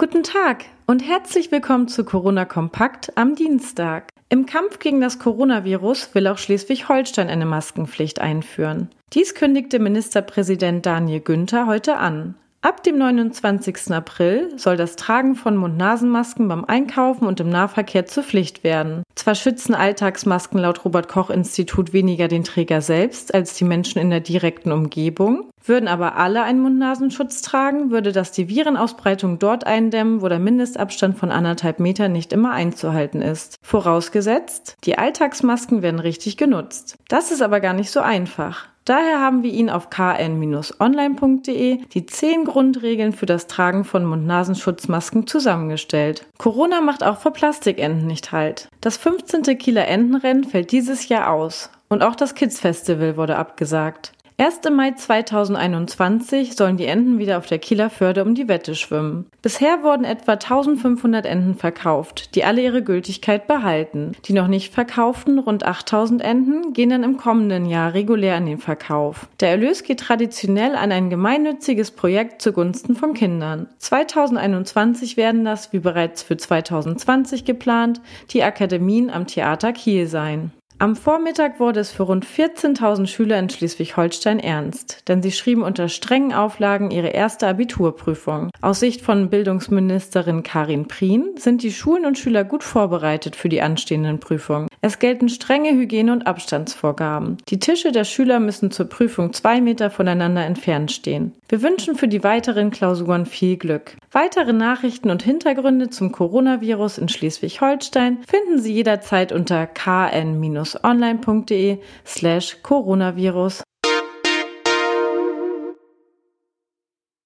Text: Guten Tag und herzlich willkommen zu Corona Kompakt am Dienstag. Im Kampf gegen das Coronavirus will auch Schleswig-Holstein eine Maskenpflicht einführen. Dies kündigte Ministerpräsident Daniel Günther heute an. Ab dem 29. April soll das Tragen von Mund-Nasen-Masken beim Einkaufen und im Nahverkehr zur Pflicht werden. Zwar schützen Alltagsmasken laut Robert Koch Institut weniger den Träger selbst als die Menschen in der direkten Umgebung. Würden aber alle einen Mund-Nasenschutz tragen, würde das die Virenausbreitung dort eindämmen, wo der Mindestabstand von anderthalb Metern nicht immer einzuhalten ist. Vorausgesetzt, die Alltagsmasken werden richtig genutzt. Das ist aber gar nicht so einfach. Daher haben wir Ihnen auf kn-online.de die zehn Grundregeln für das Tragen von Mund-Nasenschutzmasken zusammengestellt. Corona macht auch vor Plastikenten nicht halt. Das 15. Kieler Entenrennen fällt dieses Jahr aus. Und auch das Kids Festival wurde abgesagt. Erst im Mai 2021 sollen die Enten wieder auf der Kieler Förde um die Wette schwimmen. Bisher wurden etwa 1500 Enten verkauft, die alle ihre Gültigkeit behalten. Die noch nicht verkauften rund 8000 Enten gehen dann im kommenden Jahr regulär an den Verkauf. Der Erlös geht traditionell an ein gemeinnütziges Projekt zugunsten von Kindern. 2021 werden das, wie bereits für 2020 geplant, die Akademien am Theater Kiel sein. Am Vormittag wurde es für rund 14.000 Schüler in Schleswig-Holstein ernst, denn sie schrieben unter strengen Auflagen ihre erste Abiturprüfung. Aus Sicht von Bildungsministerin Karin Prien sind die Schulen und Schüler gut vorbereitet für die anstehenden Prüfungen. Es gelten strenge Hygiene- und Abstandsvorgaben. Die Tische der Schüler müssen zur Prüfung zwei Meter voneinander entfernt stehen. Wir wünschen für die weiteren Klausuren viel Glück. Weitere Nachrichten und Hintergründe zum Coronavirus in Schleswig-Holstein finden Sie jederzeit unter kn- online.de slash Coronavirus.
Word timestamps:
Guten 0.00 0.22
Tag 0.22 0.66
und 0.86 1.00
herzlich 1.04 1.50
willkommen 1.50 1.88
zu 1.88 2.04
Corona 2.04 2.44
Kompakt 2.44 3.10
am 3.16 3.34
Dienstag. 3.34 4.12
Im 4.28 4.46
Kampf 4.46 4.78
gegen 4.78 5.00
das 5.00 5.18
Coronavirus 5.18 6.14
will 6.14 6.28
auch 6.28 6.38
Schleswig-Holstein 6.38 7.28
eine 7.28 7.46
Maskenpflicht 7.46 8.20
einführen. 8.20 8.90
Dies 9.12 9.34
kündigte 9.34 9.80
Ministerpräsident 9.80 10.86
Daniel 10.86 11.18
Günther 11.18 11.66
heute 11.66 11.96
an. 11.96 12.36
Ab 12.60 12.84
dem 12.84 12.96
29. 12.96 13.90
April 13.90 14.56
soll 14.56 14.76
das 14.76 14.94
Tragen 14.94 15.34
von 15.34 15.56
Mund-Nasen-Masken 15.56 16.46
beim 16.46 16.64
Einkaufen 16.64 17.26
und 17.26 17.40
im 17.40 17.48
Nahverkehr 17.48 18.06
zur 18.06 18.22
Pflicht 18.22 18.62
werden. 18.62 19.02
Zwar 19.16 19.34
schützen 19.34 19.74
Alltagsmasken 19.74 20.60
laut 20.60 20.84
Robert 20.84 21.08
Koch 21.08 21.28
Institut 21.28 21.92
weniger 21.92 22.28
den 22.28 22.44
Träger 22.44 22.82
selbst 22.82 23.34
als 23.34 23.54
die 23.54 23.64
Menschen 23.64 24.00
in 24.00 24.10
der 24.10 24.20
direkten 24.20 24.70
Umgebung. 24.70 25.47
Würden 25.64 25.88
aber 25.88 26.16
alle 26.16 26.42
einen 26.42 26.60
Mund-Nasenschutz 26.60 27.42
tragen, 27.42 27.90
würde 27.90 28.12
das 28.12 28.32
die 28.32 28.48
Virenausbreitung 28.48 29.38
dort 29.38 29.66
eindämmen, 29.66 30.22
wo 30.22 30.28
der 30.28 30.38
Mindestabstand 30.38 31.18
von 31.18 31.30
anderthalb 31.30 31.80
Metern 31.80 32.12
nicht 32.12 32.32
immer 32.32 32.52
einzuhalten 32.52 33.22
ist. 33.22 33.56
Vorausgesetzt, 33.62 34.76
die 34.84 34.98
Alltagsmasken 34.98 35.82
werden 35.82 36.00
richtig 36.00 36.36
genutzt. 36.36 36.96
Das 37.08 37.30
ist 37.30 37.42
aber 37.42 37.60
gar 37.60 37.74
nicht 37.74 37.90
so 37.90 38.00
einfach. 38.00 38.68
Daher 38.88 39.20
haben 39.20 39.42
wir 39.42 39.52
Ihnen 39.52 39.68
auf 39.68 39.90
kn-online.de 39.90 41.78
die 41.92 42.06
zehn 42.06 42.44
Grundregeln 42.46 43.12
für 43.12 43.26
das 43.26 43.46
Tragen 43.46 43.84
von 43.84 44.06
Mund-Nasenschutzmasken 44.06 45.26
zusammengestellt. 45.26 46.26
Corona 46.38 46.80
macht 46.80 47.04
auch 47.04 47.18
vor 47.18 47.34
Plastikenten 47.34 48.06
nicht 48.06 48.32
halt. 48.32 48.70
Das 48.80 48.96
15. 48.96 49.42
Kieler 49.58 49.86
Entenrennen 49.88 50.44
fällt 50.44 50.72
dieses 50.72 51.10
Jahr 51.10 51.30
aus. 51.30 51.68
Und 51.90 52.02
auch 52.02 52.16
das 52.16 52.34
Kids 52.34 52.60
Festival 52.60 53.18
wurde 53.18 53.36
abgesagt. 53.36 54.12
Erst 54.40 54.64
im 54.66 54.76
Mai 54.76 54.92
2021 54.92 56.54
sollen 56.54 56.76
die 56.76 56.86
Enten 56.86 57.18
wieder 57.18 57.38
auf 57.38 57.46
der 57.46 57.58
Kieler 57.58 57.90
Förde 57.90 58.22
um 58.22 58.36
die 58.36 58.46
Wette 58.46 58.76
schwimmen. 58.76 59.26
Bisher 59.42 59.82
wurden 59.82 60.04
etwa 60.04 60.34
1500 60.34 61.26
Enten 61.26 61.56
verkauft, 61.56 62.36
die 62.36 62.44
alle 62.44 62.62
ihre 62.62 62.84
Gültigkeit 62.84 63.48
behalten. 63.48 64.12
Die 64.26 64.32
noch 64.32 64.46
nicht 64.46 64.72
verkauften 64.72 65.40
rund 65.40 65.66
8000 65.66 66.22
Enten 66.22 66.72
gehen 66.72 66.90
dann 66.90 67.02
im 67.02 67.16
kommenden 67.16 67.66
Jahr 67.66 67.94
regulär 67.94 68.36
an 68.36 68.46
den 68.46 68.58
Verkauf. 68.58 69.26
Der 69.40 69.50
Erlös 69.50 69.82
geht 69.82 69.98
traditionell 69.98 70.76
an 70.76 70.92
ein 70.92 71.10
gemeinnütziges 71.10 71.90
Projekt 71.90 72.40
zugunsten 72.40 72.94
von 72.94 73.14
Kindern. 73.14 73.66
2021 73.78 75.16
werden 75.16 75.44
das, 75.44 75.72
wie 75.72 75.80
bereits 75.80 76.22
für 76.22 76.36
2020 76.36 77.44
geplant, 77.44 78.00
die 78.30 78.44
Akademien 78.44 79.10
am 79.10 79.26
Theater 79.26 79.72
Kiel 79.72 80.06
sein. 80.06 80.52
Am 80.80 80.94
Vormittag 80.94 81.58
wurde 81.58 81.80
es 81.80 81.90
für 81.90 82.04
rund 82.04 82.24
14.000 82.24 83.08
Schüler 83.08 83.36
in 83.40 83.50
Schleswig-Holstein 83.50 84.38
ernst, 84.38 85.08
denn 85.08 85.24
sie 85.24 85.32
schrieben 85.32 85.64
unter 85.64 85.88
strengen 85.88 86.32
Auflagen 86.32 86.92
ihre 86.92 87.08
erste 87.08 87.48
Abiturprüfung. 87.48 88.50
Aus 88.60 88.78
Sicht 88.78 89.00
von 89.00 89.28
Bildungsministerin 89.28 90.44
Karin 90.44 90.86
Prien 90.86 91.30
sind 91.36 91.64
die 91.64 91.72
Schulen 91.72 92.06
und 92.06 92.16
Schüler 92.16 92.44
gut 92.44 92.62
vorbereitet 92.62 93.34
für 93.34 93.48
die 93.48 93.60
anstehenden 93.60 94.20
Prüfungen. 94.20 94.68
Es 94.80 95.00
gelten 95.00 95.28
strenge 95.28 95.70
Hygiene- 95.70 96.12
und 96.12 96.28
Abstandsvorgaben. 96.28 97.38
Die 97.48 97.58
Tische 97.58 97.90
der 97.90 98.04
Schüler 98.04 98.38
müssen 98.38 98.70
zur 98.70 98.86
Prüfung 98.86 99.32
zwei 99.32 99.60
Meter 99.60 99.90
voneinander 99.90 100.46
entfernt 100.46 100.92
stehen. 100.92 101.32
Wir 101.50 101.62
wünschen 101.62 101.94
für 101.94 102.08
die 102.08 102.22
weiteren 102.22 102.70
Klausuren 102.70 103.24
viel 103.24 103.56
Glück. 103.56 103.96
Weitere 104.12 104.52
Nachrichten 104.52 105.08
und 105.08 105.22
Hintergründe 105.22 105.88
zum 105.88 106.12
Coronavirus 106.12 106.98
in 106.98 107.08
Schleswig-Holstein 107.08 108.18
finden 108.28 108.58
Sie 108.58 108.74
jederzeit 108.74 109.32
unter 109.32 109.62
kn- 109.62 110.84
online.de 110.84 111.78
slash 112.04 112.58
Coronavirus. 112.62 113.62